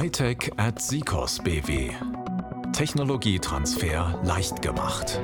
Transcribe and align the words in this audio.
Hightech 0.00 0.50
at 0.56 0.80
Sikos 0.80 1.40
BW. 1.40 1.90
Technologietransfer 2.72 4.18
leicht 4.24 4.62
gemacht. 4.62 5.20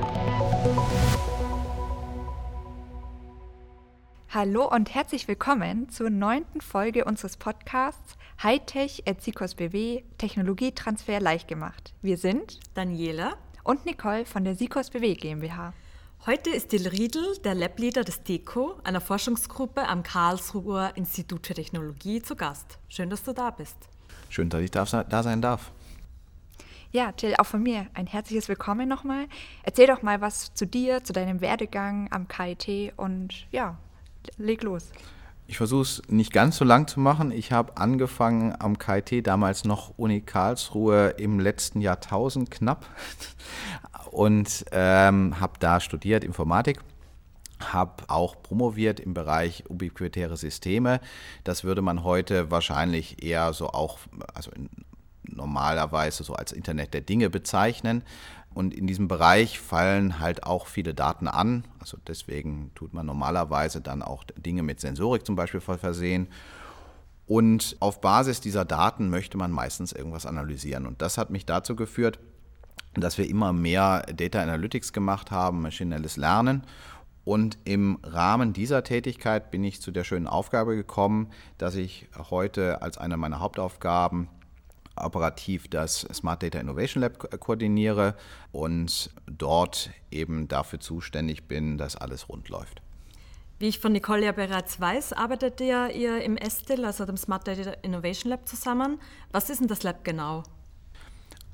Hallo 4.28 4.68
und 4.68 4.94
herzlich 4.94 5.28
willkommen 5.28 5.88
zur 5.88 6.10
neunten 6.10 6.60
Folge 6.60 7.06
unseres 7.06 7.38
Podcasts 7.38 8.18
Hightech 8.42 9.04
at 9.08 9.22
Sikos 9.22 9.54
BW 9.54 10.02
Technologietransfer 10.18 11.20
leicht 11.20 11.48
gemacht. 11.48 11.94
Wir 12.02 12.18
sind 12.18 12.60
Daniela 12.74 13.38
und 13.64 13.86
Nicole 13.86 14.26
von 14.26 14.44
der 14.44 14.56
Sikos 14.56 14.90
BW 14.90 15.14
GmbH. 15.14 15.72
Heute 16.26 16.50
ist 16.50 16.72
Dil 16.72 16.86
Riedl, 16.86 17.38
der 17.44 17.54
Lab-Leader 17.54 18.04
des 18.04 18.24
DECO, 18.24 18.74
einer 18.84 19.00
Forschungsgruppe 19.00 19.88
am 19.88 20.02
Karlsruher 20.02 20.92
Institut 20.96 21.46
für 21.46 21.54
Technologie, 21.54 22.20
zu 22.20 22.36
Gast. 22.36 22.78
Schön, 22.90 23.08
dass 23.08 23.22
du 23.22 23.32
da 23.32 23.48
bist. 23.50 23.88
Schön, 24.28 24.48
dass 24.50 24.62
ich 24.62 24.70
da 24.70 24.84
sein 24.86 25.40
darf. 25.40 25.70
Ja, 26.92 27.12
Jill, 27.18 27.34
auch 27.38 27.46
von 27.46 27.62
mir 27.62 27.86
ein 27.94 28.06
herzliches 28.06 28.48
Willkommen 28.48 28.88
nochmal. 28.88 29.26
Erzähl 29.64 29.86
doch 29.86 30.02
mal 30.02 30.20
was 30.20 30.54
zu 30.54 30.66
dir, 30.66 31.04
zu 31.04 31.12
deinem 31.12 31.40
Werdegang 31.40 32.08
am 32.10 32.26
KIT 32.28 32.94
und 32.96 33.46
ja, 33.50 33.76
leg 34.38 34.62
los. 34.62 34.90
Ich 35.48 35.58
versuche 35.58 35.82
es 35.82 36.02
nicht 36.08 36.32
ganz 36.32 36.56
so 36.56 36.64
lang 36.64 36.88
zu 36.88 36.98
machen. 36.98 37.30
Ich 37.30 37.52
habe 37.52 37.76
angefangen 37.76 38.54
am 38.58 38.78
KIT, 38.78 39.26
damals 39.26 39.64
noch 39.64 39.92
Uni 39.96 40.20
Karlsruhe 40.20 41.08
im 41.18 41.38
letzten 41.38 41.80
Jahrtausend 41.80 42.50
knapp 42.50 42.86
und 44.10 44.64
ähm, 44.72 45.38
habe 45.38 45.54
da 45.60 45.80
studiert 45.80 46.24
Informatik 46.24 46.80
habe 47.60 48.04
auch 48.08 48.42
promoviert 48.42 49.00
im 49.00 49.14
Bereich 49.14 49.64
ubiquitäre 49.68 50.36
Systeme. 50.36 51.00
Das 51.44 51.64
würde 51.64 51.82
man 51.82 52.04
heute 52.04 52.50
wahrscheinlich 52.50 53.22
eher 53.22 53.52
so 53.52 53.68
auch, 53.68 53.98
also 54.34 54.50
normalerweise 55.22 56.22
so 56.22 56.34
als 56.34 56.52
Internet 56.52 56.94
der 56.94 57.00
Dinge 57.00 57.30
bezeichnen. 57.30 58.02
Und 58.54 58.72
in 58.72 58.86
diesem 58.86 59.06
Bereich 59.06 59.58
fallen 59.58 60.18
halt 60.18 60.44
auch 60.44 60.66
viele 60.66 60.94
Daten 60.94 61.28
an. 61.28 61.64
Also 61.78 61.98
deswegen 62.06 62.70
tut 62.74 62.94
man 62.94 63.04
normalerweise 63.04 63.82
dann 63.82 64.02
auch 64.02 64.24
Dinge 64.36 64.62
mit 64.62 64.80
Sensorik 64.80 65.26
zum 65.26 65.36
Beispiel 65.36 65.60
versehen. 65.60 66.28
Und 67.26 67.76
auf 67.80 68.00
Basis 68.00 68.40
dieser 68.40 68.64
Daten 68.64 69.10
möchte 69.10 69.36
man 69.36 69.50
meistens 69.50 69.92
irgendwas 69.92 70.26
analysieren. 70.26 70.86
Und 70.86 71.02
das 71.02 71.18
hat 71.18 71.28
mich 71.28 71.44
dazu 71.44 71.76
geführt, 71.76 72.18
dass 72.94 73.18
wir 73.18 73.28
immer 73.28 73.52
mehr 73.52 74.06
Data 74.14 74.40
Analytics 74.40 74.92
gemacht 74.92 75.30
haben, 75.30 75.60
maschinelles 75.60 76.16
Lernen. 76.16 76.62
Und 77.26 77.58
im 77.64 77.98
Rahmen 78.04 78.52
dieser 78.52 78.84
Tätigkeit 78.84 79.50
bin 79.50 79.64
ich 79.64 79.82
zu 79.82 79.90
der 79.90 80.04
schönen 80.04 80.28
Aufgabe 80.28 80.76
gekommen, 80.76 81.32
dass 81.58 81.74
ich 81.74 82.06
heute 82.30 82.82
als 82.82 82.98
eine 82.98 83.16
meiner 83.16 83.40
Hauptaufgaben 83.40 84.28
operativ 84.94 85.66
das 85.66 86.02
Smart 86.14 86.44
Data 86.44 86.60
Innovation 86.60 87.02
Lab 87.02 87.40
koordiniere 87.40 88.14
und 88.52 89.10
dort 89.26 89.90
eben 90.12 90.46
dafür 90.46 90.78
zuständig 90.78 91.48
bin, 91.48 91.78
dass 91.78 91.96
alles 91.96 92.28
rund 92.28 92.48
läuft. 92.48 92.80
Wie 93.58 93.66
ich 93.66 93.80
von 93.80 93.90
Nicole 93.90 94.24
ja 94.24 94.30
bereits 94.30 94.80
weiß, 94.80 95.12
arbeitet 95.12 95.60
ihr, 95.60 95.90
ihr 95.90 96.22
im 96.22 96.38
SDIL, 96.38 96.84
also 96.84 97.06
dem 97.06 97.16
Smart 97.16 97.48
Data 97.48 97.72
Innovation 97.82 98.30
Lab, 98.30 98.46
zusammen. 98.46 99.00
Was 99.32 99.50
ist 99.50 99.60
denn 99.60 99.66
das 99.66 99.82
Lab 99.82 100.04
genau? 100.04 100.44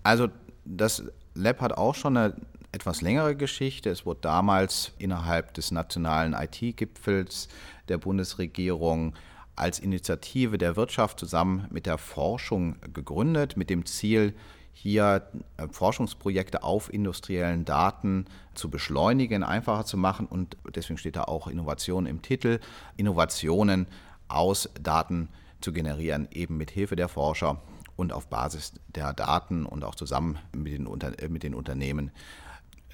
Also 0.03 0.29
das 0.67 1.03
Lab 1.33 1.63
hat 1.63 1.73
auch 1.73 1.95
schon 1.95 2.19
eine 2.19 2.35
etwas 2.73 3.03
längere 3.03 3.37
Geschichte. 3.37 3.91
Es 3.91 4.05
wurde 4.07 4.21
damals 4.23 4.93
innerhalb 4.99 5.55
des 5.55 5.71
nationalen 5.71 6.33
IT-Gipfels 6.33 7.49
der 7.89 7.99
Bundesregierung 7.99 9.15
als 9.55 9.79
Initiative 9.79 10.57
der 10.57 10.77
Wirtschaft 10.77 11.21
zusammen 11.21 11.67
mit 11.71 11.85
der 11.87 11.99
Forschung 11.99 12.77
gegründet, 12.95 13.57
mit 13.57 13.69
dem 13.71 13.85
Ziel, 13.85 14.35
hier 14.73 15.29
äh, 15.59 15.69
Forschungsprojekte 15.71 16.63
auf 16.63 16.93
industriellen 16.93 17.67
Daten 17.67 18.25
zu 18.55 18.71
beschleunigen, 18.71 19.43
einfacher 19.43 19.85
zu 19.85 19.99
machen 19.99 20.27
und 20.27 20.57
deswegen 20.75 20.97
steht 20.97 21.17
da 21.17 21.25
auch 21.25 21.47
Innovation 21.47 22.07
im 22.07 22.23
Titel, 22.23 22.59
Innovationen 22.97 23.87
aus 24.29 24.71
Daten 24.83 25.29
zu 25.61 25.75
generieren, 25.75 26.27
eben 26.33 26.57
mit 26.57 26.71
Hilfe 26.71 26.97
der 26.97 27.09
Forscher 27.09 27.61
und 27.97 28.13
auf 28.13 28.29
Basis 28.29 28.73
der 28.89 29.13
Daten 29.13 29.67
und 29.67 29.85
auch 29.85 29.95
zusammen 29.95 30.39
mit 30.57 30.73
den, 30.73 30.87
Unter 30.87 31.23
äh, 31.23 31.29
mit 31.29 31.43
den 31.43 31.55
Unternehmen 31.55 32.11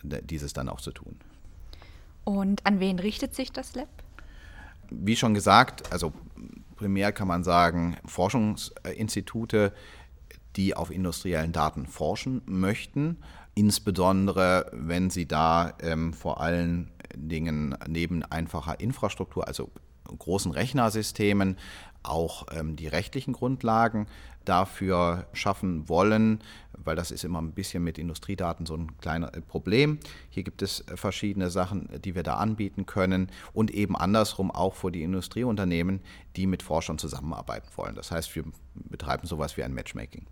dieses 0.03 0.53
dann 0.53 0.69
auch 0.69 0.81
zu 0.81 0.93
tun. 0.93 1.17
Und 2.25 2.67
an 2.67 2.81
wen 2.81 2.99
richtet 2.99 3.35
sich 3.35 3.53
das 3.53 3.75
Lab? 3.75 3.89
wie 4.91 5.17
schon 5.17 5.35
gesagt, 5.35 5.93
also 5.93 6.13
primär 6.77 7.13
kann 7.13 7.29
man 7.29 7.45
sagen, 7.45 7.97
Forschungsinstitute, 8.05 9.73
die 10.57 10.75
auf 10.75 10.91
industriellen 10.91 11.53
Daten 11.53 11.87
forschen 11.87 12.43
möchten, 12.47 13.19
insbesondere 13.55 14.71
wenn 14.73 15.11
sie 15.11 15.27
da 15.27 15.75
ähm, 15.81 16.13
vor 16.13 16.41
allen 16.41 16.91
Dingen 17.15 17.77
neben 17.87 18.23
einfacher 18.25 18.81
Infrastruktur, 18.81 19.47
also 19.47 19.71
großen 20.17 20.53
Rechnersystemen, 20.53 21.57
auch 22.03 22.47
ähm, 22.53 22.77
die 22.77 22.87
rechtlichen 22.87 23.33
Grundlagen 23.33 24.07
dafür 24.45 25.27
schaffen 25.33 25.89
wollen, 25.89 26.41
weil 26.73 26.97
das 26.97 27.11
ist 27.11 27.25
immer 27.25 27.41
ein 27.41 27.53
bisschen 27.53 27.85
mit 27.85 27.99
Industriedaten 27.99 28.65
so 28.65 28.77
ein 28.77 28.97
kleines 28.99 29.31
äh, 29.31 29.41
Problem. 29.41 29.99
Hier 30.31 30.43
gibt 30.43 30.63
es 30.63 30.81
äh, 30.89 30.97
verschiedene 30.97 31.51
Sachen, 31.51 31.89
die 32.03 32.15
wir 32.15 32.23
da 32.23 32.37
anbieten 32.37 32.87
können 32.87 33.31
und 33.53 33.71
eben 33.71 33.97
andersrum 33.97 34.51
auch 34.51 34.75
für 34.75 34.91
die 34.91 35.03
Industrieunternehmen, 35.03 36.01
die 36.37 36.47
mit 36.47 36.63
Forschern 36.63 36.99
zusammenarbeiten 36.99 37.69
wollen. 37.77 37.95
Das 37.95 38.11
heißt, 38.11 38.35
wir 38.35 38.45
betreiben 38.75 39.27
sowas 39.27 39.57
wie 39.57 39.65
ein 39.65 39.75
Matchmaking. 39.75 40.27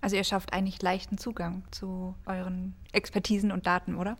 Also 0.00 0.16
ihr 0.16 0.24
schafft 0.24 0.52
eigentlich 0.52 0.82
leichten 0.82 1.16
Zugang 1.16 1.62
zu 1.70 2.14
euren 2.26 2.74
Expertisen 2.92 3.50
und 3.50 3.66
Daten, 3.66 3.94
oder? 3.94 4.18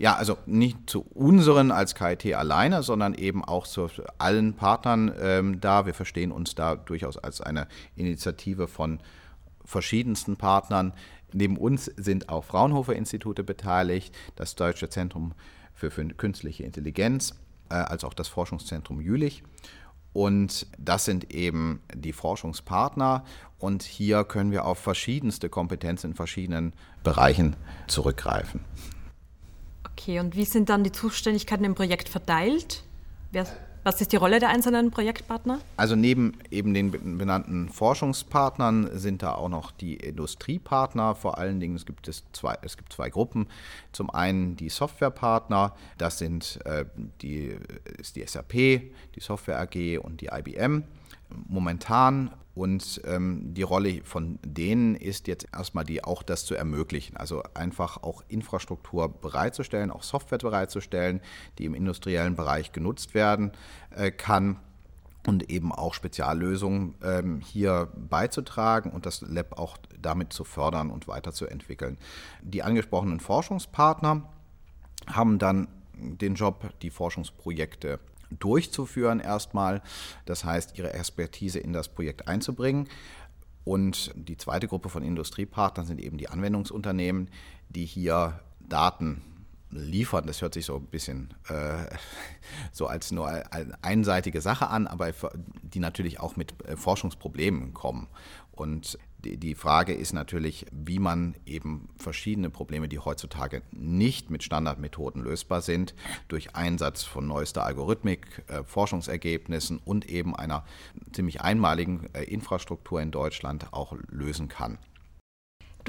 Ja, 0.00 0.14
also 0.16 0.38
nicht 0.46 0.88
zu 0.88 1.02
unseren 1.02 1.70
als 1.70 1.94
KIT 1.94 2.34
alleine, 2.34 2.82
sondern 2.82 3.12
eben 3.12 3.44
auch 3.44 3.66
zu 3.66 3.86
allen 4.16 4.54
Partnern 4.54 5.12
ähm, 5.20 5.60
da. 5.60 5.84
Wir 5.84 5.92
verstehen 5.92 6.32
uns 6.32 6.54
da 6.54 6.74
durchaus 6.74 7.18
als 7.18 7.42
eine 7.42 7.68
Initiative 7.96 8.66
von 8.66 9.00
verschiedensten 9.62 10.36
Partnern. 10.36 10.94
Neben 11.34 11.58
uns 11.58 11.84
sind 11.84 12.30
auch 12.30 12.44
Fraunhofer-Institute 12.44 13.44
beteiligt, 13.44 14.16
das 14.36 14.54
Deutsche 14.54 14.88
Zentrum 14.88 15.34
für, 15.74 15.90
Künstliche 15.90 16.64
Intelligenz, 16.64 17.34
äh, 17.68 17.74
als 17.74 18.02
auch 18.02 18.14
das 18.14 18.28
Forschungszentrum 18.28 19.02
Jülich. 19.02 19.42
Und 20.14 20.66
das 20.78 21.04
sind 21.04 21.34
eben 21.34 21.82
die 21.94 22.14
Forschungspartner. 22.14 23.22
Und 23.58 23.82
hier 23.82 24.24
können 24.24 24.50
wir 24.50 24.64
auf 24.64 24.78
verschiedenste 24.78 25.50
Kompetenzen 25.50 26.12
in 26.12 26.16
verschiedenen 26.16 26.72
Bereichen 27.04 27.54
zurückgreifen. 27.86 28.64
Okay, 30.00 30.18
und 30.18 30.34
wie 30.34 30.46
sind 30.46 30.70
dann 30.70 30.82
die 30.82 30.92
Zuständigkeiten 30.92 31.62
im 31.62 31.74
Projekt 31.74 32.08
verteilt? 32.08 32.84
Wer, 33.32 33.46
was 33.84 34.00
ist 34.00 34.12
die 34.12 34.16
Rolle 34.16 34.38
der 34.40 34.48
einzelnen 34.48 34.90
Projektpartner? 34.90 35.60
Also 35.76 35.94
neben 35.94 36.38
eben 36.50 36.72
den 36.72 37.18
benannten 37.18 37.68
Forschungspartnern 37.68 38.98
sind 38.98 39.22
da 39.22 39.34
auch 39.34 39.50
noch 39.50 39.72
die 39.72 39.96
Industriepartner. 39.96 41.14
Vor 41.14 41.36
allen 41.36 41.60
Dingen 41.60 41.76
es 41.76 41.84
gibt 41.84 42.08
es 42.08 42.24
zwei, 42.32 42.56
es 42.62 42.78
gibt 42.78 42.94
zwei 42.94 43.10
Gruppen. 43.10 43.46
Zum 43.92 44.08
einen 44.08 44.56
die 44.56 44.70
Softwarepartner, 44.70 45.74
das 45.98 46.18
sind 46.18 46.60
äh, 46.64 46.86
die, 47.20 47.58
ist 47.98 48.16
die 48.16 48.24
SAP, 48.26 48.52
die 48.52 49.20
Software 49.20 49.60
AG 49.60 49.98
und 49.98 50.22
die 50.22 50.30
IBM. 50.32 50.84
Momentan 51.46 52.30
und 52.60 53.00
ähm, 53.06 53.54
die 53.54 53.62
Rolle 53.62 54.02
von 54.04 54.38
denen 54.44 54.94
ist 54.94 55.28
jetzt 55.28 55.46
erstmal 55.50 55.84
die, 55.86 56.04
auch 56.04 56.22
das 56.22 56.44
zu 56.44 56.54
ermöglichen. 56.54 57.16
Also 57.16 57.42
einfach 57.54 58.02
auch 58.02 58.22
Infrastruktur 58.28 59.08
bereitzustellen, 59.08 59.90
auch 59.90 60.02
Software 60.02 60.36
bereitzustellen, 60.36 61.22
die 61.56 61.64
im 61.64 61.72
industriellen 61.72 62.36
Bereich 62.36 62.72
genutzt 62.72 63.14
werden 63.14 63.52
äh, 63.96 64.10
kann 64.10 64.58
und 65.26 65.48
eben 65.48 65.72
auch 65.72 65.94
Speziallösungen 65.94 66.96
ähm, 67.02 67.40
hier 67.40 67.88
beizutragen 67.96 68.90
und 68.90 69.06
das 69.06 69.22
Lab 69.22 69.58
auch 69.58 69.78
damit 69.98 70.34
zu 70.34 70.44
fördern 70.44 70.90
und 70.90 71.08
weiterzuentwickeln. 71.08 71.96
Die 72.42 72.62
angesprochenen 72.62 73.20
Forschungspartner 73.20 74.28
haben 75.06 75.38
dann 75.38 75.66
den 75.94 76.34
Job, 76.34 76.74
die 76.82 76.90
Forschungsprojekte 76.90 78.00
durchzuführen 78.30 79.20
erstmal. 79.20 79.82
Das 80.24 80.44
heißt, 80.44 80.78
ihre 80.78 80.92
Expertise 80.92 81.58
in 81.58 81.72
das 81.72 81.88
Projekt 81.88 82.28
einzubringen. 82.28 82.88
Und 83.64 84.12
die 84.14 84.36
zweite 84.36 84.68
Gruppe 84.68 84.88
von 84.88 85.02
Industriepartnern 85.02 85.86
sind 85.86 86.00
eben 86.00 86.16
die 86.16 86.28
Anwendungsunternehmen, 86.28 87.28
die 87.68 87.84
hier 87.84 88.40
Daten 88.60 89.22
liefern. 89.70 90.26
Das 90.26 90.42
hört 90.42 90.54
sich 90.54 90.66
so 90.66 90.76
ein 90.76 90.86
bisschen 90.86 91.34
äh, 91.48 91.86
so 92.72 92.86
als 92.86 93.12
nur 93.12 93.28
eine 93.28 93.78
einseitige 93.82 94.40
Sache 94.40 94.68
an, 94.68 94.86
aber 94.86 95.12
die 95.62 95.78
natürlich 95.78 96.20
auch 96.20 96.36
mit 96.36 96.54
äh, 96.66 96.76
Forschungsproblemen 96.76 97.74
kommen. 97.74 98.08
Und 98.52 98.98
Die 99.24 99.54
Frage 99.54 99.92
ist 99.92 100.12
natürlich, 100.12 100.66
wie 100.72 100.98
man 100.98 101.34
eben 101.44 101.88
verschiedene 101.96 102.50
Probleme, 102.50 102.88
die 102.88 102.98
heutzutage 102.98 103.62
nicht 103.70 104.30
mit 104.30 104.42
Standardmethoden 104.42 105.22
lösbar 105.22 105.60
sind, 105.60 105.94
durch 106.28 106.56
Einsatz 106.56 107.02
von 107.02 107.26
neuester 107.26 107.64
Algorithmik, 107.64 108.44
äh, 108.48 108.64
Forschungsergebnissen 108.64 109.80
und 109.84 110.08
eben 110.08 110.34
einer 110.34 110.64
ziemlich 111.12 111.40
einmaligen 111.42 112.08
äh, 112.14 112.24
Infrastruktur 112.24 113.00
in 113.00 113.10
Deutschland 113.10 113.72
auch 113.72 113.94
lösen 114.08 114.48
kann. 114.48 114.78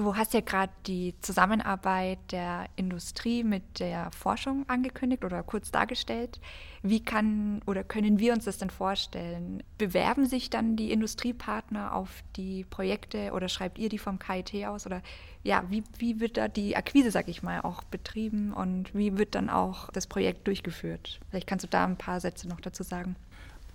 Du 0.01 0.15
hast 0.15 0.33
ja 0.33 0.41
gerade 0.41 0.73
die 0.87 1.13
Zusammenarbeit 1.21 2.17
der 2.31 2.65
Industrie 2.75 3.43
mit 3.43 3.79
der 3.79 4.09
Forschung 4.09 4.65
angekündigt 4.67 5.23
oder 5.23 5.43
kurz 5.43 5.69
dargestellt. 5.69 6.39
Wie 6.81 7.05
kann 7.05 7.61
oder 7.67 7.83
können 7.83 8.17
wir 8.17 8.33
uns 8.33 8.45
das 8.45 8.57
denn 8.57 8.71
vorstellen? 8.71 9.61
Bewerben 9.77 10.25
sich 10.25 10.49
dann 10.49 10.75
die 10.75 10.91
Industriepartner 10.91 11.93
auf 11.93 12.23
die 12.35 12.63
Projekte 12.63 13.31
oder 13.33 13.47
schreibt 13.47 13.77
ihr 13.77 13.89
die 13.89 13.99
vom 13.99 14.17
KIT 14.17 14.65
aus? 14.65 14.87
Oder 14.87 15.03
ja, 15.43 15.65
wie, 15.69 15.83
wie 15.99 16.19
wird 16.19 16.35
da 16.35 16.47
die 16.47 16.75
Akquise, 16.75 17.11
sag 17.11 17.27
ich 17.27 17.43
mal, 17.43 17.61
auch 17.61 17.83
betrieben 17.83 18.53
und 18.53 18.95
wie 18.95 19.19
wird 19.19 19.35
dann 19.35 19.51
auch 19.51 19.91
das 19.91 20.07
Projekt 20.07 20.47
durchgeführt? 20.47 21.19
Vielleicht 21.29 21.45
kannst 21.45 21.65
du 21.65 21.69
da 21.69 21.85
ein 21.85 21.97
paar 21.97 22.19
Sätze 22.19 22.47
noch 22.47 22.59
dazu 22.59 22.81
sagen. 22.81 23.15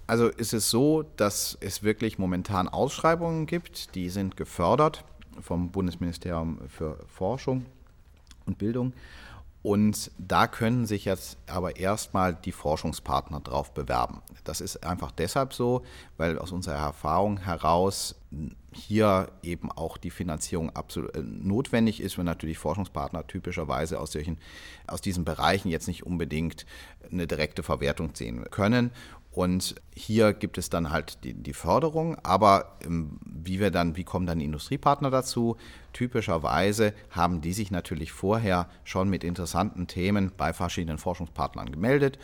Also 0.08 0.26
ist 0.26 0.54
es 0.54 0.70
so, 0.70 1.04
dass 1.16 1.56
es 1.60 1.84
wirklich 1.84 2.18
momentan 2.18 2.66
Ausschreibungen 2.66 3.46
gibt, 3.46 3.94
die 3.94 4.08
sind 4.08 4.36
gefördert 4.36 5.04
vom 5.40 5.70
Bundesministerium 5.70 6.60
für 6.68 6.98
Forschung 7.08 7.66
und 8.46 8.58
Bildung. 8.58 8.92
Und 9.66 10.12
da 10.16 10.46
können 10.46 10.86
sich 10.86 11.06
jetzt 11.06 11.38
aber 11.48 11.76
erstmal 11.76 12.36
die 12.36 12.52
Forschungspartner 12.52 13.40
drauf 13.40 13.74
bewerben. 13.74 14.22
Das 14.44 14.60
ist 14.60 14.84
einfach 14.86 15.10
deshalb 15.10 15.52
so, 15.52 15.82
weil 16.16 16.38
aus 16.38 16.52
unserer 16.52 16.76
Erfahrung 16.76 17.38
heraus 17.38 18.14
hier 18.72 19.28
eben 19.42 19.72
auch 19.72 19.96
die 19.96 20.10
Finanzierung 20.10 20.70
absolut 20.70 21.16
äh, 21.16 21.20
notwendig 21.20 22.00
ist, 22.00 22.16
wenn 22.16 22.26
natürlich 22.26 22.58
Forschungspartner 22.58 23.26
typischerweise 23.26 23.98
aus, 23.98 24.12
solchen, 24.12 24.38
aus 24.86 25.00
diesen 25.00 25.24
Bereichen 25.24 25.68
jetzt 25.68 25.88
nicht 25.88 26.06
unbedingt 26.06 26.64
eine 27.10 27.26
direkte 27.26 27.64
Verwertung 27.64 28.14
sehen 28.14 28.44
können. 28.52 28.92
Und 29.36 29.74
hier 29.94 30.32
gibt 30.32 30.56
es 30.56 30.70
dann 30.70 30.88
halt 30.88 31.22
die, 31.22 31.34
die 31.34 31.52
Förderung, 31.52 32.16
aber 32.22 32.78
ähm, 32.82 33.18
wie 33.22 33.60
wir 33.60 33.70
dann, 33.70 33.94
wie 33.94 34.02
kommen 34.02 34.24
dann 34.24 34.40
Industriepartner 34.40 35.10
dazu? 35.10 35.58
Typischerweise 35.92 36.94
haben 37.10 37.42
die 37.42 37.52
sich 37.52 37.70
natürlich 37.70 38.12
vorher 38.12 38.66
schon 38.84 39.10
mit 39.10 39.22
interessanten 39.22 39.88
Themen 39.88 40.32
bei 40.34 40.54
verschiedenen 40.54 40.96
Forschungspartnern 40.96 41.70
gemeldet. 41.70 42.18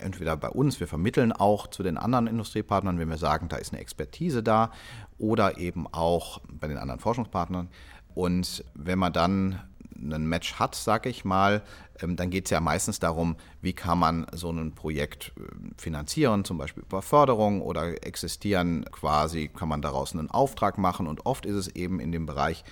Entweder 0.00 0.36
bei 0.36 0.48
uns, 0.48 0.80
wir 0.80 0.88
vermitteln 0.88 1.30
auch 1.30 1.68
zu 1.68 1.84
den 1.84 1.96
anderen 1.96 2.26
Industriepartnern, 2.26 2.98
wenn 2.98 3.10
wir 3.10 3.16
sagen, 3.16 3.48
da 3.48 3.58
ist 3.58 3.72
eine 3.72 3.80
Expertise 3.80 4.42
da, 4.42 4.72
oder 5.18 5.58
eben 5.58 5.86
auch 5.86 6.40
bei 6.48 6.66
den 6.66 6.78
anderen 6.78 6.98
Forschungspartnern. 6.98 7.68
Und 8.16 8.64
wenn 8.74 8.98
man 8.98 9.12
dann 9.12 9.60
ein 10.00 10.26
Match 10.26 10.54
hat, 10.54 10.74
sage 10.74 11.08
ich 11.08 11.24
mal, 11.24 11.62
ähm, 12.00 12.16
dann 12.16 12.30
geht 12.30 12.46
es 12.46 12.50
ja 12.50 12.60
meistens 12.60 12.98
darum, 12.98 13.36
wie 13.60 13.72
kann 13.72 13.98
man 13.98 14.26
so 14.32 14.50
ein 14.50 14.74
Projekt 14.74 15.32
äh, 15.36 15.42
finanzieren, 15.76 16.44
zum 16.44 16.58
Beispiel 16.58 16.82
über 16.82 17.02
Förderung 17.02 17.62
oder 17.62 18.04
existieren 18.04 18.84
quasi, 18.90 19.48
kann 19.48 19.68
man 19.68 19.82
daraus 19.82 20.12
einen 20.12 20.30
Auftrag 20.30 20.78
machen. 20.78 21.06
Und 21.06 21.26
oft 21.26 21.46
ist 21.46 21.56
es 21.56 21.68
eben 21.68 22.00
in 22.00 22.12
dem 22.12 22.26
Bereich 22.26 22.64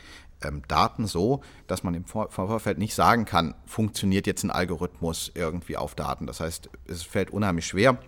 ähm, 0.43 0.63
Daten 0.69 1.07
so, 1.07 1.43
dass 1.67 1.83
man 1.83 1.95
im 1.95 2.05
Vorfeld 2.05 2.79
nicht 2.79 2.95
sagen 2.95 3.25
kann, 3.25 3.55
funktioniert 3.67 4.27
jetzt 4.27 4.45
ein 4.45 4.51
Algorithmus 4.51 5.33
irgendwie 5.35 5.77
auf 5.77 5.95
Daten. 5.95 6.27
Das 6.27 6.41
heißt, 6.41 6.69
es 6.87 7.03
fällt 7.03 7.31
unheimlich 7.31 7.67
schwer, 7.67 7.99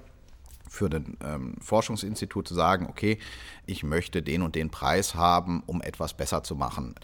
für 0.69 0.87
ein 0.87 1.17
ähm, 1.25 1.55
Forschungsinstitut 1.61 2.47
zu 2.47 2.55
sagen, 2.55 2.87
okay, 2.89 3.19
ich 3.67 3.83
möchte 3.83 4.23
den 4.23 4.43
und 4.43 4.55
den 4.55 4.71
Preis 4.71 5.15
haben, 5.15 5.63
um 5.67 5.81
etwas 5.81 6.15
besser 6.15 6.43
zu 6.43 6.55
machen. 6.55 6.95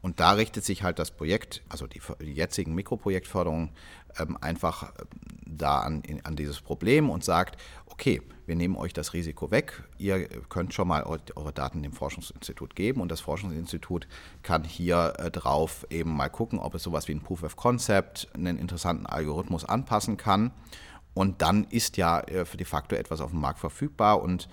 Und 0.00 0.20
da 0.20 0.32
richtet 0.32 0.64
sich 0.64 0.82
halt 0.82 0.98
das 0.98 1.10
Projekt, 1.10 1.62
also 1.68 1.86
die, 1.86 2.00
die 2.20 2.32
jetzigen 2.32 2.74
Mikroprojektförderungen, 2.74 3.70
ähm, 4.18 4.38
einfach 4.40 4.84
äh, 4.84 5.04
da 5.44 5.80
an, 5.80 6.02
in, 6.02 6.24
an 6.24 6.36
dieses 6.36 6.60
Problem 6.60 7.10
und 7.10 7.24
sagt, 7.24 7.60
okay, 7.86 8.22
wir 8.46 8.54
nehmen 8.54 8.76
euch 8.76 8.92
das 8.92 9.12
Risiko 9.12 9.50
weg, 9.50 9.82
ihr 9.98 10.26
könnt 10.48 10.72
schon 10.72 10.88
mal 10.88 11.02
eure 11.02 11.52
Daten 11.52 11.82
dem 11.82 11.92
Forschungsinstitut 11.92 12.76
geben 12.76 13.00
und 13.00 13.10
das 13.10 13.20
Forschungsinstitut 13.20 14.06
kann 14.42 14.64
hier 14.64 15.14
äh, 15.18 15.30
drauf 15.30 15.86
eben 15.90 16.16
mal 16.16 16.28
gucken, 16.28 16.58
ob 16.58 16.74
es 16.74 16.82
sowas 16.82 17.08
wie 17.08 17.12
ein 17.12 17.22
Proof 17.22 17.42
of 17.42 17.56
Concept, 17.56 18.28
einen 18.34 18.58
interessanten 18.58 19.06
Algorithmus 19.06 19.64
anpassen 19.64 20.16
kann. 20.16 20.52
Und 21.12 21.42
dann 21.42 21.64
ist 21.64 21.96
ja 21.96 22.20
äh, 22.20 22.44
de 22.44 22.64
facto 22.64 22.94
etwas 22.94 23.20
auf 23.20 23.32
dem 23.32 23.40
Markt 23.40 23.58
verfügbar 23.58 24.22
und 24.22 24.48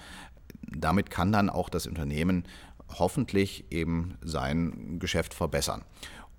damit 0.68 1.10
kann 1.10 1.32
dann 1.32 1.50
auch 1.50 1.70
das 1.70 1.86
Unternehmen 1.86 2.46
hoffentlich 2.90 3.72
eben 3.72 4.18
sein 4.22 5.00
Geschäft 5.00 5.34
verbessern. 5.34 5.84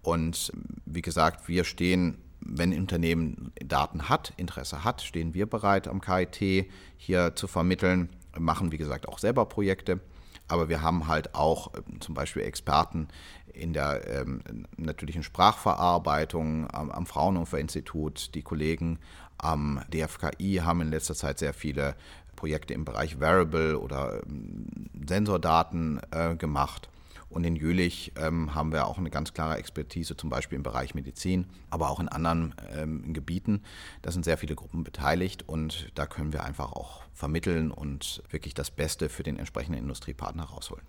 Und 0.03 0.53
wie 0.85 1.03
gesagt, 1.03 1.49
wir 1.49 1.65
stehen, 1.65 2.19
wenn 2.41 2.73
ein 2.73 2.81
Unternehmen 2.81 3.53
Daten 3.65 4.09
hat, 4.09 4.33
Interesse 4.37 4.85
hat, 4.85 5.03
stehen 5.03 5.35
wir 5.35 5.47
bereit 5.47 5.89
am 5.89 6.01
KIT 6.01 6.71
hier 6.97 7.35
zu 7.35 7.49
vermitteln, 7.49 8.11
machen 8.39 8.71
wie 8.71 8.79
gesagt 8.79 9.09
auch 9.09 9.19
selber 9.19 9.47
Projekte. 9.47 10.01
Aber 10.49 10.69
wir 10.69 10.81
haben 10.81 11.09
halt 11.09 11.35
auch 11.35 11.73
ähm, 11.75 12.01
zum 12.01 12.15
Beispiel 12.15 12.43
Experten 12.43 13.09
in 13.53 13.73
der 13.73 14.07
ähm, 14.07 14.43
natürlichen 14.77 15.23
Sprachverarbeitung 15.23 16.71
am, 16.73 16.91
am 16.91 17.07
Fraunhofer 17.07 17.59
Institut. 17.59 18.35
Die 18.35 18.43
Kollegen 18.43 18.99
am 19.39 19.81
DFKI 19.93 20.61
haben 20.63 20.83
in 20.83 20.91
letzter 20.91 21.15
Zeit 21.15 21.39
sehr 21.39 21.53
viele 21.53 21.97
Projekte 22.37 22.75
im 22.75 22.85
Bereich 22.85 23.19
Variable 23.19 23.79
oder 23.79 24.23
ähm, 24.25 24.67
Sensordaten 25.07 26.01
äh, 26.11 26.37
gemacht. 26.37 26.89
Und 27.29 27.45
in 27.45 27.57
Jülich 27.57 28.13
ähm, 28.17 28.55
haben 28.55 28.73
wir 28.73 28.87
auch 28.87 28.99
eine 28.99 29.11
ganz 29.11 29.35
klare 29.35 29.57
Expertise, 29.57 30.17
zum 30.17 30.31
Beispiel 30.31 30.57
im 30.57 30.63
Bereich 30.63 30.95
Medizin, 30.95 31.47
aber 31.71 31.91
auch 31.91 31.99
in 31.99 32.09
anderen 32.09 32.55
ähm, 32.75 33.13
Gebieten. 33.13 33.63
Da 34.03 34.13
sind 34.13 34.25
sehr 34.25 34.39
viele 34.39 34.55
Gruppen 34.55 34.85
beteiligt 34.85 35.49
und 35.49 35.91
da 35.97 36.07
können 36.07 36.33
wir 36.33 36.45
einfach 36.45 36.73
auch 36.73 37.03
vermitteln 37.13 37.73
und 37.73 38.23
wirklich 38.31 38.55
das 38.55 38.71
Beste 38.71 39.09
für 39.09 39.25
den 39.25 39.39
entsprechenden 39.39 39.81
Industriepartner 39.81 40.45
rausholen. 40.45 40.85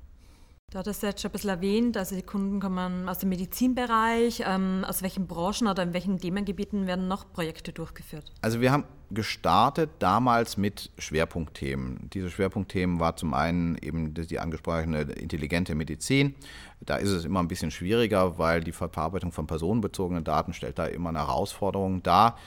Du 0.69 0.79
hattest 0.79 1.01
jetzt 1.01 1.21
schon 1.21 1.29
ein 1.29 1.31
bisschen 1.31 1.49
erwähnt, 1.49 1.95
also 1.95 2.13
die 2.13 2.23
Kunden 2.23 2.59
kommen 2.59 3.07
aus 3.07 3.19
dem 3.19 3.29
Medizinbereich. 3.29 4.43
Ähm, 4.45 4.83
aus 4.85 5.01
welchen 5.01 5.25
Branchen 5.25 5.69
oder 5.69 5.81
in 5.81 5.93
welchen 5.93 6.19
Themengebieten 6.19 6.87
werden 6.87 7.07
noch 7.07 7.31
Projekte 7.31 7.71
durchgeführt? 7.71 8.33
Also 8.41 8.59
wir 8.59 8.73
haben 8.73 8.83
gestartet 9.09 9.89
damals 9.99 10.57
mit 10.57 10.91
Schwerpunktthemen. 10.97 12.09
Diese 12.11 12.29
Schwerpunktthemen 12.29 12.99
war 12.99 13.15
zum 13.15 13.33
einen 13.33 13.77
eben 13.77 14.13
die 14.13 14.39
angesprochene 14.39 15.03
intelligente 15.03 15.73
Medizin. 15.73 16.35
Da 16.81 16.97
ist 16.97 17.11
es 17.11 17.23
immer 17.23 17.39
ein 17.39 17.47
bisschen 17.47 17.71
schwieriger, 17.71 18.37
weil 18.37 18.61
die 18.61 18.73
Verarbeitung 18.73 19.31
von 19.31 19.47
personenbezogenen 19.47 20.25
Daten 20.25 20.51
stellt 20.51 20.77
da 20.79 20.85
immer 20.87 21.07
eine 21.07 21.19
Herausforderung 21.19 22.03
dar. 22.03 22.37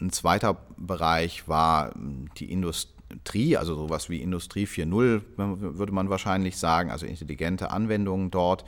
Ein 0.00 0.10
zweiter 0.10 0.56
Bereich 0.76 1.48
war 1.48 1.92
die 2.36 2.52
Industrie 2.52 2.97
Industrie, 3.10 3.56
also 3.56 3.74
sowas 3.74 4.08
wie 4.10 4.20
Industrie 4.20 4.66
4.0 4.66 5.22
würde 5.36 5.92
man 5.92 6.10
wahrscheinlich 6.10 6.56
sagen, 6.56 6.90
also 6.90 7.06
intelligente 7.06 7.70
Anwendungen 7.70 8.30
dort. 8.30 8.64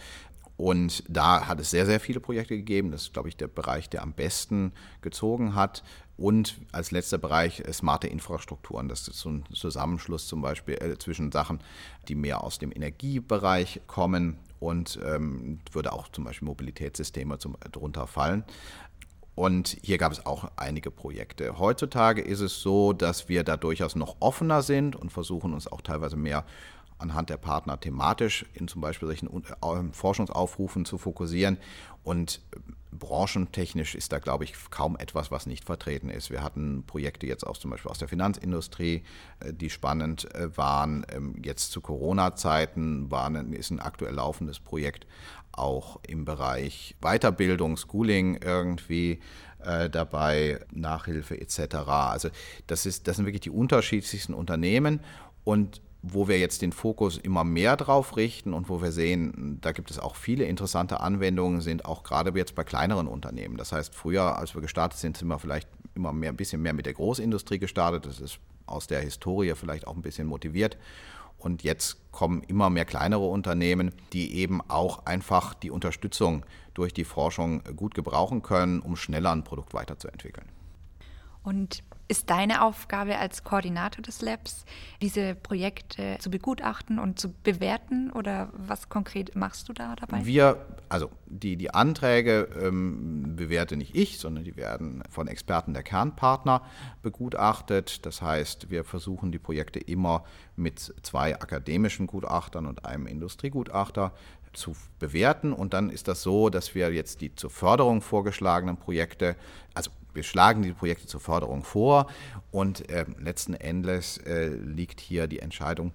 Und 0.56 1.04
da 1.08 1.46
hat 1.46 1.58
es 1.58 1.70
sehr, 1.70 1.86
sehr 1.86 2.00
viele 2.00 2.20
Projekte 2.20 2.54
gegeben. 2.54 2.90
Das 2.90 3.02
ist, 3.02 3.14
glaube 3.14 3.30
ich, 3.30 3.36
der 3.36 3.48
Bereich, 3.48 3.88
der 3.88 4.02
am 4.02 4.12
besten 4.12 4.72
gezogen 5.00 5.54
hat. 5.54 5.82
Und 6.18 6.60
als 6.70 6.90
letzter 6.90 7.16
Bereich 7.16 7.60
äh, 7.60 7.72
smarte 7.72 8.08
Infrastrukturen. 8.08 8.86
Das 8.86 9.08
ist 9.08 9.20
so 9.20 9.30
ein 9.30 9.44
Zusammenschluss 9.54 10.26
zum 10.26 10.42
Beispiel 10.42 10.74
äh, 10.74 10.98
zwischen 10.98 11.32
Sachen, 11.32 11.60
die 12.08 12.14
mehr 12.14 12.44
aus 12.44 12.58
dem 12.58 12.72
Energiebereich 12.72 13.80
kommen 13.86 14.36
und 14.58 15.00
ähm, 15.02 15.60
würde 15.72 15.94
auch 15.94 16.08
zum 16.08 16.24
Beispiel 16.24 16.44
Mobilitätssysteme 16.44 17.38
zum, 17.38 17.56
drunter 17.72 18.06
fallen. 18.06 18.44
Und 19.40 19.78
hier 19.82 19.96
gab 19.96 20.12
es 20.12 20.26
auch 20.26 20.50
einige 20.56 20.90
Projekte. 20.90 21.58
Heutzutage 21.58 22.20
ist 22.20 22.40
es 22.40 22.60
so, 22.60 22.92
dass 22.92 23.30
wir 23.30 23.42
da 23.42 23.56
durchaus 23.56 23.96
noch 23.96 24.16
offener 24.20 24.60
sind 24.60 24.94
und 24.94 25.10
versuchen 25.10 25.54
uns 25.54 25.66
auch 25.66 25.80
teilweise 25.80 26.18
mehr 26.18 26.44
anhand 26.98 27.30
der 27.30 27.38
Partner 27.38 27.80
thematisch 27.80 28.44
in 28.52 28.68
zum 28.68 28.82
Beispiel 28.82 29.08
solchen 29.08 29.30
äh, 29.32 29.92
Forschungsaufrufen 29.94 30.84
zu 30.84 30.98
fokussieren. 30.98 31.56
Und 32.04 32.42
äh, 32.54 32.58
branchentechnisch 32.92 33.94
ist 33.94 34.12
da, 34.12 34.18
glaube 34.18 34.44
ich, 34.44 34.54
kaum 34.70 34.96
etwas, 34.96 35.30
was 35.30 35.46
nicht 35.46 35.64
vertreten 35.64 36.10
ist. 36.10 36.30
Wir 36.30 36.42
hatten 36.42 36.84
Projekte 36.86 37.26
jetzt 37.26 37.46
auch 37.46 37.56
zum 37.56 37.70
Beispiel 37.70 37.90
aus 37.90 37.98
der 37.98 38.08
Finanzindustrie, 38.08 39.04
äh, 39.40 39.52
die 39.52 39.70
spannend 39.70 40.28
waren. 40.56 41.06
Ähm, 41.12 41.40
jetzt 41.44 41.72
zu 41.72 41.80
Corona-Zeiten 41.80 43.08
ist 43.52 43.70
ein 43.70 43.80
aktuell 43.80 44.14
laufendes 44.14 44.60
Projekt 44.60 45.06
auch 45.52 46.00
im 46.06 46.24
Bereich 46.24 46.96
Weiterbildung, 47.00 47.76
Schooling 47.76 48.38
irgendwie 48.42 49.20
äh, 49.64 49.90
dabei, 49.90 50.60
Nachhilfe 50.72 51.40
etc. 51.40 51.74
Also 51.86 52.30
das, 52.66 52.86
ist, 52.86 53.08
das 53.08 53.16
sind 53.16 53.26
wirklich 53.26 53.42
die 53.42 53.50
unterschiedlichsten 53.50 54.34
Unternehmen 54.34 55.00
und 55.44 55.82
wo 56.02 56.28
wir 56.28 56.38
jetzt 56.38 56.62
den 56.62 56.72
Fokus 56.72 57.18
immer 57.18 57.44
mehr 57.44 57.76
drauf 57.76 58.16
richten 58.16 58.54
und 58.54 58.68
wo 58.68 58.80
wir 58.80 58.92
sehen, 58.92 59.58
da 59.60 59.72
gibt 59.72 59.90
es 59.90 59.98
auch 59.98 60.16
viele 60.16 60.44
interessante 60.44 61.00
Anwendungen, 61.00 61.60
sind 61.60 61.84
auch 61.84 62.02
gerade 62.02 62.32
jetzt 62.38 62.54
bei 62.54 62.64
kleineren 62.64 63.06
Unternehmen. 63.06 63.56
Das 63.56 63.72
heißt, 63.72 63.94
früher, 63.94 64.38
als 64.38 64.54
wir 64.54 64.62
gestartet 64.62 64.98
sind, 64.98 65.16
sind 65.16 65.28
wir 65.28 65.38
vielleicht 65.38 65.68
immer 65.94 66.12
mehr, 66.12 66.30
ein 66.30 66.36
bisschen 66.36 66.62
mehr 66.62 66.72
mit 66.72 66.86
der 66.86 66.94
Großindustrie 66.94 67.58
gestartet. 67.58 68.06
Das 68.06 68.20
ist 68.20 68.38
aus 68.66 68.86
der 68.86 69.00
Historie 69.00 69.54
vielleicht 69.54 69.86
auch 69.86 69.94
ein 69.94 70.02
bisschen 70.02 70.26
motiviert. 70.26 70.78
Und 71.38 71.62
jetzt 71.62 71.96
kommen 72.12 72.42
immer 72.44 72.70
mehr 72.70 72.84
kleinere 72.84 73.26
Unternehmen, 73.26 73.92
die 74.12 74.34
eben 74.36 74.60
auch 74.68 75.06
einfach 75.06 75.54
die 75.54 75.70
Unterstützung 75.70 76.44
durch 76.74 76.92
die 76.92 77.04
Forschung 77.04 77.62
gut 77.76 77.94
gebrauchen 77.94 78.42
können, 78.42 78.80
um 78.80 78.94
schneller 78.96 79.32
ein 79.32 79.44
Produkt 79.44 79.72
weiterzuentwickeln. 79.72 80.46
Und 81.42 81.82
ist 82.10 82.28
deine 82.28 82.62
Aufgabe 82.64 83.18
als 83.18 83.44
Koordinator 83.44 84.02
des 84.02 84.20
Labs, 84.20 84.64
diese 85.00 85.36
Projekte 85.36 86.16
zu 86.18 86.28
begutachten 86.28 86.98
und 86.98 87.20
zu 87.20 87.32
bewerten 87.44 88.10
oder 88.10 88.50
was 88.52 88.88
konkret 88.88 89.36
machst 89.36 89.68
du 89.68 89.72
da 89.72 89.94
dabei? 89.94 90.26
Wir, 90.26 90.66
also 90.88 91.08
die, 91.26 91.56
die 91.56 91.72
Anträge 91.72 92.48
ähm, 92.60 93.36
bewerte 93.36 93.76
nicht 93.76 93.94
ich, 93.94 94.18
sondern 94.18 94.42
die 94.42 94.56
werden 94.56 95.04
von 95.08 95.28
Experten 95.28 95.72
der 95.72 95.84
Kernpartner 95.84 96.62
begutachtet. 97.00 98.04
Das 98.04 98.20
heißt, 98.20 98.70
wir 98.70 98.82
versuchen 98.82 99.30
die 99.30 99.38
Projekte 99.38 99.78
immer 99.78 100.24
mit 100.56 100.80
zwei 101.02 101.40
akademischen 101.40 102.08
Gutachtern 102.08 102.66
und 102.66 102.84
einem 102.86 103.06
Industriegutachter 103.06 104.12
zu 104.52 104.74
bewerten. 104.98 105.52
Und 105.52 105.74
dann 105.74 105.90
ist 105.90 106.08
das 106.08 106.22
so, 106.22 106.50
dass 106.50 106.74
wir 106.74 106.92
jetzt 106.92 107.20
die 107.20 107.36
zur 107.36 107.50
Förderung 107.50 108.02
vorgeschlagenen 108.02 108.76
Projekte, 108.76 109.36
also 109.74 109.92
wir 110.14 110.22
schlagen 110.22 110.62
die 110.62 110.72
Projekte 110.72 111.06
zur 111.06 111.20
Förderung 111.20 111.62
vor 111.62 112.06
und 112.50 112.88
äh, 112.90 113.04
letzten 113.18 113.54
Endes 113.54 114.18
äh, 114.18 114.48
liegt 114.48 115.00
hier 115.00 115.26
die 115.26 115.40
Entscheidung 115.40 115.92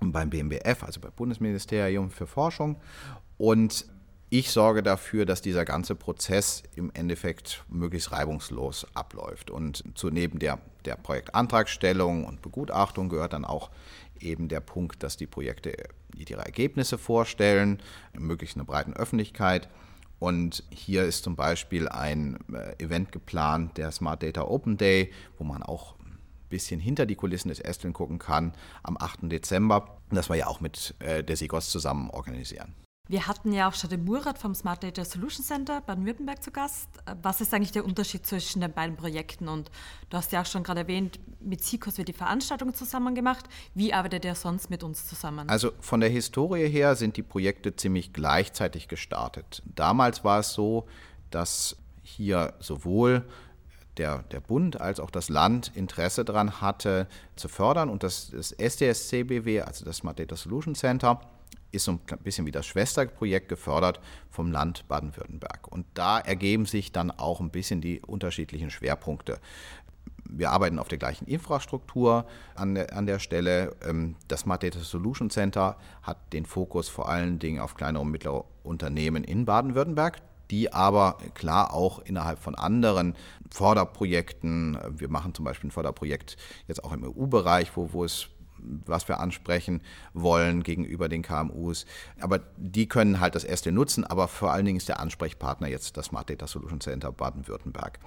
beim 0.00 0.30
BMBF, 0.30 0.82
also 0.82 1.00
beim 1.00 1.12
Bundesministerium 1.12 2.10
für 2.10 2.26
Forschung. 2.26 2.76
Und 3.38 3.86
ich 4.28 4.50
sorge 4.50 4.82
dafür, 4.82 5.24
dass 5.24 5.40
dieser 5.40 5.64
ganze 5.64 5.94
Prozess 5.94 6.64
im 6.74 6.90
Endeffekt 6.94 7.64
möglichst 7.68 8.10
reibungslos 8.10 8.86
abläuft. 8.94 9.50
Und 9.50 9.84
zu 9.94 10.10
neben 10.10 10.40
der, 10.40 10.58
der 10.84 10.96
Projektantragstellung 10.96 12.24
und 12.24 12.42
Begutachtung 12.42 13.08
gehört 13.08 13.34
dann 13.34 13.44
auch 13.44 13.70
eben 14.18 14.48
der 14.48 14.60
Punkt, 14.60 15.02
dass 15.02 15.16
die 15.16 15.26
Projekte 15.26 15.76
ihre 16.16 16.44
Ergebnisse 16.44 16.98
vorstellen, 16.98 17.80
möglichst 18.18 18.56
einer 18.56 18.64
breiten 18.64 18.94
Öffentlichkeit 18.94 19.68
und 20.18 20.64
hier 20.70 21.04
ist 21.04 21.24
zum 21.24 21.36
Beispiel 21.36 21.88
ein 21.88 22.38
äh, 22.52 22.82
Event 22.82 23.12
geplant, 23.12 23.76
der 23.76 23.90
Smart 23.92 24.22
Data 24.22 24.42
Open 24.42 24.76
Day, 24.76 25.12
wo 25.38 25.44
man 25.44 25.62
auch 25.62 25.98
ein 25.98 26.18
bisschen 26.48 26.80
hinter 26.80 27.04
die 27.06 27.16
Kulissen 27.16 27.48
des 27.48 27.60
Esteln 27.60 27.92
gucken 27.92 28.18
kann, 28.18 28.54
am 28.82 28.96
8. 28.98 29.20
Dezember. 29.24 29.98
Das 30.10 30.28
wir 30.28 30.36
ja 30.36 30.46
auch 30.46 30.60
mit 30.60 30.94
äh, 31.00 31.22
der 31.22 31.36
SIGOS 31.36 31.70
zusammen 31.70 32.10
organisieren. 32.10 32.74
Wir 33.08 33.28
hatten 33.28 33.52
ja 33.52 33.68
auch 33.68 33.74
Stade 33.74 33.98
Murat 33.98 34.36
vom 34.36 34.52
Smart 34.56 34.82
Data 34.82 35.04
Solution 35.04 35.44
Center 35.44 35.80
Baden-Württemberg 35.80 36.42
zu 36.42 36.50
Gast. 36.50 36.88
Was 37.22 37.40
ist 37.40 37.54
eigentlich 37.54 37.70
der 37.70 37.84
Unterschied 37.84 38.26
zwischen 38.26 38.60
den 38.60 38.72
beiden 38.72 38.96
Projekten? 38.96 39.46
Und 39.46 39.70
du 40.10 40.16
hast 40.16 40.32
ja 40.32 40.42
auch 40.42 40.46
schon 40.46 40.64
gerade 40.64 40.80
erwähnt, 40.80 41.20
mit 41.38 41.62
SICOS 41.62 41.98
wird 41.98 42.08
die 42.08 42.12
Veranstaltung 42.12 42.74
zusammen 42.74 43.14
gemacht. 43.14 43.44
Wie 43.74 43.92
arbeitet 43.92 44.24
er 44.24 44.34
sonst 44.34 44.70
mit 44.70 44.82
uns 44.82 45.06
zusammen? 45.06 45.48
Also 45.48 45.70
von 45.78 46.00
der 46.00 46.10
Historie 46.10 46.68
her 46.68 46.96
sind 46.96 47.16
die 47.16 47.22
Projekte 47.22 47.76
ziemlich 47.76 48.12
gleichzeitig 48.12 48.88
gestartet. 48.88 49.62
Damals 49.66 50.24
war 50.24 50.40
es 50.40 50.52
so, 50.52 50.88
dass 51.30 51.76
hier 52.02 52.54
sowohl 52.58 53.24
der, 53.98 54.24
der 54.32 54.40
Bund 54.40 54.80
als 54.80 54.98
auch 54.98 55.10
das 55.10 55.28
Land 55.28 55.70
Interesse 55.76 56.24
daran 56.24 56.60
hatte, 56.60 57.06
zu 57.36 57.46
fördern 57.46 57.88
und 57.88 58.02
das, 58.02 58.30
das 58.30 58.50
SDSCBW, 58.50 59.60
also 59.60 59.84
das 59.84 59.98
Smart 59.98 60.18
Data 60.18 60.34
Solution 60.34 60.74
Center, 60.74 61.20
ist 61.76 61.84
so 61.84 61.92
ein 61.92 62.00
bisschen 62.24 62.46
wie 62.46 62.50
das 62.50 62.66
Schwesterprojekt 62.66 63.48
gefördert 63.48 64.00
vom 64.30 64.50
Land 64.50 64.86
Baden-Württemberg. 64.88 65.68
Und 65.68 65.86
da 65.94 66.18
ergeben 66.18 66.66
sich 66.66 66.92
dann 66.92 67.10
auch 67.10 67.40
ein 67.40 67.50
bisschen 67.50 67.80
die 67.80 68.00
unterschiedlichen 68.00 68.70
Schwerpunkte. 68.70 69.38
Wir 70.28 70.50
arbeiten 70.50 70.78
auf 70.78 70.88
der 70.88 70.98
gleichen 70.98 71.26
Infrastruktur 71.26 72.26
an 72.56 72.74
der, 72.74 72.92
an 72.96 73.06
der 73.06 73.20
Stelle. 73.20 73.76
Ähm, 73.84 74.16
das 74.28 74.40
Smart 74.40 74.62
Data 74.62 74.80
Solution 74.80 75.30
Center 75.30 75.76
hat 76.02 76.32
den 76.32 76.46
Fokus 76.46 76.88
vor 76.88 77.08
allen 77.08 77.38
Dingen 77.38 77.60
auf 77.60 77.74
kleine 77.74 78.00
und 78.00 78.10
mittlere 78.10 78.44
Unternehmen 78.64 79.22
in 79.22 79.44
Baden-Württemberg 79.44 80.20
die 80.50 80.72
aber 80.72 81.18
klar 81.34 81.74
auch 81.74 81.98
innerhalb 82.00 82.38
von 82.38 82.54
anderen 82.54 83.14
Förderprojekten, 83.50 84.78
wir 84.90 85.08
machen 85.08 85.34
zum 85.34 85.44
Beispiel 85.44 85.68
ein 85.68 85.72
Förderprojekt 85.72 86.36
jetzt 86.68 86.84
auch 86.84 86.92
im 86.92 87.04
EU-Bereich, 87.04 87.76
wo, 87.76 87.92
wo 87.92 88.04
es 88.04 88.28
was 88.58 89.08
wir 89.08 89.20
ansprechen 89.20 89.80
wollen 90.14 90.62
gegenüber 90.62 91.08
den 91.08 91.22
KMUs. 91.22 91.86
Aber 92.20 92.40
die 92.56 92.88
können 92.88 93.20
halt 93.20 93.34
das 93.34 93.44
erste 93.44 93.72
nutzen, 93.72 94.04
aber 94.04 94.28
vor 94.28 94.52
allen 94.52 94.64
Dingen 94.64 94.78
ist 94.78 94.88
der 94.88 95.00
Ansprechpartner 95.00 95.68
jetzt 95.68 95.96
das 95.96 96.06
Smart 96.06 96.30
Data 96.30 96.46
Solution 96.46 96.80
Center 96.80 97.12
Baden-Württemberg. 97.12 97.98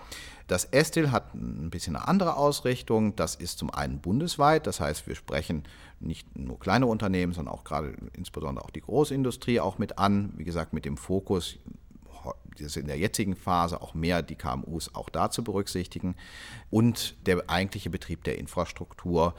Das 0.47 0.65
Estil 0.65 1.11
hat 1.11 1.33
ein 1.35 1.69
bisschen 1.69 1.95
eine 1.95 2.07
andere 2.07 2.35
Ausrichtung. 2.35 3.15
Das 3.15 3.35
ist 3.35 3.59
zum 3.59 3.69
einen 3.69 3.99
bundesweit, 3.99 4.65
das 4.67 4.79
heißt, 4.79 5.07
wir 5.07 5.15
sprechen 5.15 5.63
nicht 5.99 6.37
nur 6.37 6.59
kleine 6.59 6.87
Unternehmen, 6.87 7.33
sondern 7.33 7.53
auch 7.53 7.63
gerade 7.63 7.93
insbesondere 8.13 8.65
auch 8.65 8.71
die 8.71 8.81
Großindustrie 8.81 9.59
auch 9.59 9.77
mit 9.77 9.99
an. 9.99 10.33
Wie 10.37 10.45
gesagt, 10.45 10.73
mit 10.73 10.85
dem 10.85 10.97
Fokus 10.97 11.59
in 12.59 12.87
der 12.87 12.97
jetzigen 12.97 13.35
Phase 13.35 13.81
auch 13.81 13.93
mehr 13.93 14.21
die 14.21 14.35
KMUs 14.35 14.93
auch 14.93 15.09
da 15.09 15.29
zu 15.29 15.43
berücksichtigen 15.43 16.15
und 16.69 17.15
der 17.25 17.49
eigentliche 17.49 17.89
Betrieb 17.89 18.23
der 18.23 18.37
Infrastruktur 18.37 19.33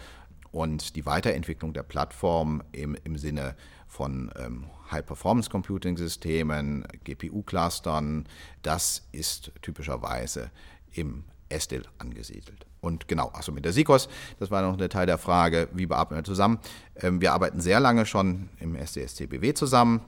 und 0.53 0.97
die 0.97 1.07
Weiterentwicklung 1.07 1.73
der 1.73 1.83
Plattform 1.83 2.63
im, 2.73 2.97
im 3.05 3.17
Sinne 3.17 3.57
von 3.87 4.31
ähm, 4.39 4.67
High-Performance-Computing-Systemen, 4.91 6.87
GPU-Clustern, 7.05 8.27
das 8.63 9.07
ist 9.13 9.53
typischerweise 9.63 10.51
im 10.93 11.25
SDIL 11.49 11.85
angesiedelt. 11.99 12.67
Und 12.81 13.09
genau, 13.09 13.29
also 13.33 13.53
mit 13.53 13.65
der 13.65 13.73
SICOS, 13.73 14.09
das 14.39 14.51
war 14.51 14.63
noch 14.63 14.79
ein 14.79 14.91
Teil 14.91 15.07
der 15.07 15.19
Frage, 15.19 15.69
wie 15.73 15.87
bearbeiten 15.87 16.17
wir 16.17 16.25
zusammen. 16.25 16.59
Ähm, 16.97 17.21
wir 17.21 17.33
arbeiten 17.33 17.61
sehr 17.61 17.81
lange 17.81 18.07
schon 18.07 18.49
im 18.59 18.75
SDSCBW 18.75 19.55
zusammen 19.55 20.01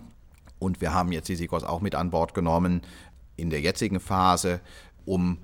und 0.59 0.81
wir 0.81 0.95
haben 0.95 1.13
jetzt 1.13 1.29
die 1.29 1.37
SICOS 1.37 1.65
auch 1.65 1.81
mit 1.81 1.95
an 1.95 2.11
Bord 2.11 2.35
genommen 2.35 2.83
in 3.37 3.51
der 3.51 3.61
jetzigen 3.61 4.01
Phase, 4.01 4.61
um 5.05 5.39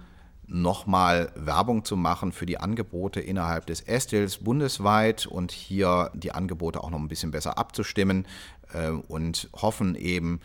nochmal 0.48 1.30
Werbung 1.36 1.84
zu 1.84 1.96
machen 1.96 2.32
für 2.32 2.46
die 2.46 2.58
Angebote 2.58 3.20
innerhalb 3.20 3.66
des 3.66 3.82
Estils 3.82 4.38
bundesweit 4.38 5.26
und 5.26 5.52
hier 5.52 6.10
die 6.14 6.32
Angebote 6.32 6.82
auch 6.82 6.90
noch 6.90 6.98
ein 6.98 7.08
bisschen 7.08 7.30
besser 7.30 7.58
abzustimmen 7.58 8.26
äh, 8.72 8.88
und 8.88 9.50
hoffen 9.54 9.94
eben 9.94 10.40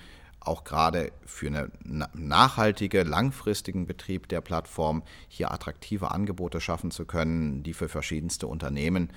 auch 0.45 0.63
gerade 0.63 1.11
für 1.25 1.47
einen 1.47 2.05
nachhaltige, 2.13 3.03
langfristigen 3.03 3.85
Betrieb 3.85 4.27
der 4.27 4.41
Plattform 4.41 5.03
hier 5.27 5.51
attraktive 5.51 6.11
Angebote 6.11 6.61
schaffen 6.61 6.91
zu 6.91 7.05
können, 7.05 7.63
die 7.63 7.73
für 7.73 7.89
verschiedenste 7.89 8.47
Unternehmen 8.47 9.09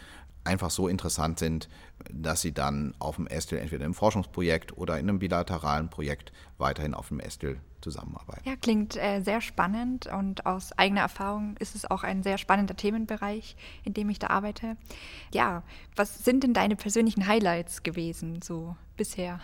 einfach 0.47 0.71
so 0.71 0.88
interessant 0.88 1.38
sind, 1.38 1.68
dass 2.11 2.40
sie 2.40 2.52
dann 2.52 2.95
auf 2.99 3.16
dem 3.16 3.26
Estil 3.26 3.59
entweder 3.59 3.85
im 3.85 3.95
Forschungsprojekt 3.95 4.76
oder 4.78 4.99
in 4.99 5.09
einem 5.09 5.18
bilateralen 5.18 5.90
Projekt 5.90 6.33
weiterhin 6.59 6.95
auf 6.95 7.09
dem 7.09 7.21
Estil 7.21 7.61
zusammenarbeiten. 7.80 8.49
Ja, 8.49 8.56
klingt 8.56 8.97
äh, 8.97 9.21
sehr 9.21 9.40
spannend 9.40 10.06
und 10.06 10.47
aus 10.47 10.73
eigener 10.73 11.02
Erfahrung 11.02 11.56
ist 11.59 11.75
es 11.75 11.88
auch 11.88 12.02
ein 12.02 12.23
sehr 12.23 12.38
spannender 12.38 12.76
Themenbereich, 12.76 13.56
in 13.85 13.95
dem 13.95 14.09
ich 14.09 14.18
da 14.18 14.28
arbeite. 14.28 14.76
Ja, 15.33 15.62
was 15.95 16.25
sind 16.25 16.42
denn 16.42 16.54
deine 16.54 16.76
persönlichen 16.76 17.26
Highlights 17.26 17.83
gewesen 17.83 18.40
so 18.42 18.76
bisher? 18.97 19.40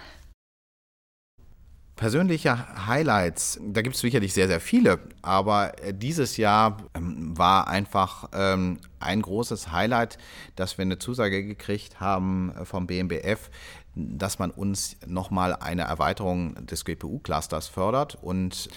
Persönliche 1.97 2.87
Highlights, 2.87 3.61
da 3.63 3.83
gibt 3.83 3.95
es 3.95 4.01
sicherlich 4.01 4.33
sehr, 4.33 4.49
sehr 4.49 4.61
viele, 4.61 4.99
aber 5.21 5.79
äh, 5.83 5.93
dieses 5.93 6.37
Jahr 6.37 6.79
ähm, 6.95 7.37
war 7.37 7.69
einfach 7.69 8.29
ähm, 8.33 8.79
ein 8.99 9.21
großes 9.21 9.73
Highlight, 9.73 10.19
dass 10.57 10.79
wir 10.79 10.83
eine 10.83 10.99
Zusage 10.99 11.45
gekriegt 11.45 12.01
haben 12.01 12.53
äh, 12.57 12.65
vom 12.65 12.87
BMBF, 12.87 13.51
dass 13.95 14.39
man 14.39 14.51
uns 14.51 14.97
nochmal 15.07 15.55
eine 15.55 15.83
Erweiterung 15.83 16.67
des 16.67 16.85
GPU-Clusters 16.87 17.69
fördert 17.69 18.19
und 18.23 18.71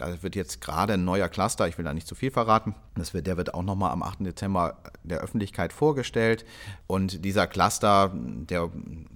da 0.00 0.22
wird 0.22 0.34
jetzt 0.34 0.62
gerade 0.62 0.94
ein 0.94 1.04
neuer 1.04 1.28
Cluster, 1.28 1.68
ich 1.68 1.76
will 1.76 1.84
da 1.84 1.92
nicht 1.92 2.06
zu 2.06 2.14
viel 2.14 2.30
verraten, 2.30 2.74
das 2.94 3.12
wird, 3.12 3.26
der 3.26 3.36
wird 3.36 3.52
auch 3.52 3.62
nochmal 3.62 3.90
am 3.90 4.02
8. 4.02 4.20
Dezember 4.20 4.78
der 5.02 5.18
Öffentlichkeit 5.18 5.74
vorgestellt. 5.74 6.46
Und 6.86 7.22
dieser 7.22 7.46
Cluster, 7.46 8.10
der 8.14 8.70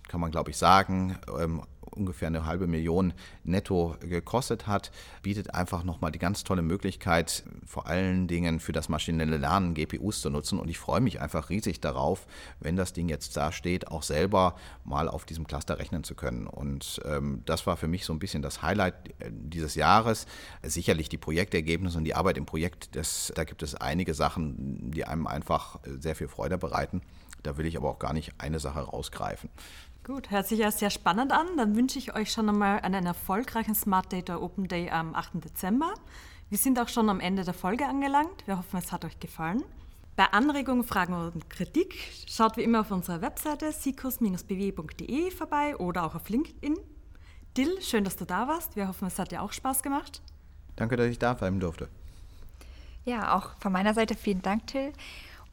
kann 0.08 0.20
man 0.20 0.30
glaube 0.30 0.50
ich 0.50 0.58
sagen, 0.58 1.16
ähm, 1.40 1.62
ungefähr 1.94 2.28
eine 2.28 2.46
halbe 2.46 2.66
Million 2.66 3.14
netto 3.44 3.96
gekostet 4.00 4.66
hat, 4.66 4.90
bietet 5.22 5.54
einfach 5.54 5.84
nochmal 5.84 6.12
die 6.12 6.18
ganz 6.18 6.44
tolle 6.44 6.62
Möglichkeit, 6.62 7.44
vor 7.66 7.86
allen 7.86 8.26
Dingen 8.26 8.60
für 8.60 8.72
das 8.72 8.88
maschinelle 8.88 9.36
Lernen 9.36 9.74
GPUs 9.74 10.20
zu 10.20 10.30
nutzen. 10.30 10.58
Und 10.58 10.68
ich 10.68 10.78
freue 10.78 11.00
mich 11.00 11.20
einfach 11.20 11.50
riesig 11.50 11.80
darauf, 11.80 12.26
wenn 12.60 12.76
das 12.76 12.92
Ding 12.92 13.08
jetzt 13.08 13.36
da 13.36 13.52
steht, 13.52 13.88
auch 13.88 14.02
selber 14.02 14.56
mal 14.84 15.08
auf 15.08 15.24
diesem 15.24 15.46
Cluster 15.46 15.78
rechnen 15.78 16.04
zu 16.04 16.14
können. 16.14 16.46
Und 16.46 17.00
ähm, 17.04 17.42
das 17.46 17.66
war 17.66 17.76
für 17.76 17.88
mich 17.88 18.04
so 18.04 18.12
ein 18.12 18.18
bisschen 18.18 18.42
das 18.42 18.62
Highlight 18.62 18.94
äh, 19.20 19.30
dieses 19.30 19.74
Jahres. 19.74 20.26
Sicherlich 20.62 21.08
die 21.08 21.18
Projektergebnisse 21.18 21.98
und 21.98 22.04
die 22.04 22.14
Arbeit 22.14 22.38
im 22.38 22.46
Projekt, 22.46 22.96
das, 22.96 23.32
da 23.34 23.44
gibt 23.44 23.62
es 23.62 23.74
einige 23.74 24.14
Sachen, 24.14 24.90
die 24.90 25.04
einem 25.04 25.26
einfach 25.26 25.80
sehr 25.98 26.14
viel 26.14 26.28
Freude 26.28 26.58
bereiten. 26.58 27.02
Da 27.42 27.56
will 27.56 27.66
ich 27.66 27.76
aber 27.76 27.90
auch 27.90 27.98
gar 27.98 28.12
nicht 28.12 28.32
eine 28.38 28.58
Sache 28.58 28.80
rausgreifen. 28.80 29.50
Gut, 30.06 30.30
hört 30.30 30.46
sich 30.46 30.58
ja 30.58 30.70
sehr 30.70 30.90
spannend 30.90 31.32
an. 31.32 31.56
Dann 31.56 31.74
wünsche 31.76 31.98
ich 31.98 32.14
euch 32.14 32.30
schon 32.30 32.46
einmal 32.50 32.80
einen 32.80 33.06
erfolgreichen 33.06 33.74
Smart 33.74 34.12
Data 34.12 34.36
Open 34.36 34.68
Day 34.68 34.90
am 34.90 35.14
8. 35.14 35.42
Dezember. 35.42 35.94
Wir 36.50 36.58
sind 36.58 36.78
auch 36.78 36.88
schon 36.88 37.08
am 37.08 37.20
Ende 37.20 37.42
der 37.42 37.54
Folge 37.54 37.86
angelangt. 37.86 38.46
Wir 38.46 38.58
hoffen, 38.58 38.76
es 38.76 38.92
hat 38.92 39.06
euch 39.06 39.18
gefallen. 39.18 39.64
Bei 40.14 40.26
Anregungen, 40.26 40.84
Fragen 40.84 41.14
und 41.14 41.48
Kritik 41.48 41.94
schaut 42.28 42.58
wie 42.58 42.64
immer 42.64 42.80
auf 42.82 42.90
unserer 42.90 43.22
Webseite 43.22 43.72
sikus-bw.de 43.72 45.30
vorbei 45.30 45.74
oder 45.78 46.04
auch 46.04 46.14
auf 46.14 46.28
LinkedIn. 46.28 46.76
Dill, 47.56 47.80
schön, 47.80 48.04
dass 48.04 48.16
du 48.16 48.26
da 48.26 48.46
warst. 48.46 48.76
Wir 48.76 48.88
hoffen, 48.88 49.08
es 49.08 49.18
hat 49.18 49.32
dir 49.32 49.40
auch 49.40 49.52
Spaß 49.54 49.82
gemacht. 49.82 50.20
Danke, 50.76 50.96
dass 50.96 51.06
ich 51.06 51.18
da 51.18 51.32
bleiben 51.32 51.60
durfte. 51.60 51.88
Ja, 53.06 53.34
auch 53.34 53.52
von 53.58 53.72
meiner 53.72 53.94
Seite 53.94 54.16
vielen 54.16 54.42
Dank, 54.42 54.66
Till. 54.66 54.92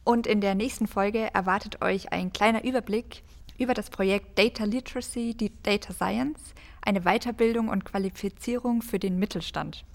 Und 0.03 0.27
in 0.27 0.41
der 0.41 0.55
nächsten 0.55 0.87
Folge 0.87 1.33
erwartet 1.33 1.81
euch 1.81 2.11
ein 2.11 2.33
kleiner 2.33 2.65
Überblick 2.65 3.23
über 3.61 3.73
das 3.75 3.91
Projekt 3.91 4.39
Data 4.39 4.63
Literacy, 4.63 5.35
die 5.35 5.51
Data 5.61 5.93
Science, 5.93 6.39
eine 6.81 7.01
Weiterbildung 7.01 7.69
und 7.69 7.85
Qualifizierung 7.85 8.81
für 8.81 8.97
den 8.97 9.19
Mittelstand. 9.19 9.85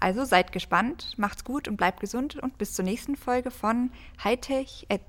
Also 0.00 0.24
seid 0.24 0.50
gespannt, 0.50 1.12
macht's 1.18 1.44
gut 1.44 1.68
und 1.68 1.76
bleibt 1.76 2.00
gesund 2.00 2.36
und 2.36 2.58
bis 2.58 2.72
zur 2.72 2.84
nächsten 2.84 3.14
Folge 3.14 3.50
von 3.50 3.90
Hightech 4.24 4.86
at 4.88 5.02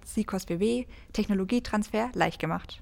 BW 0.48 0.86
Technologietransfer 1.14 2.12
leicht 2.14 2.40
gemacht. 2.40 2.82